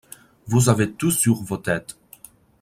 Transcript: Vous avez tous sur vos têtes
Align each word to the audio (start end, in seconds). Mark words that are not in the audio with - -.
Vous 0.47 0.69
avez 0.69 0.91
tous 0.91 1.11
sur 1.11 1.35
vos 1.43 1.57
têtes 1.57 1.95